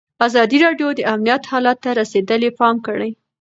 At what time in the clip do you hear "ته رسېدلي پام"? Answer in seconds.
1.83-2.75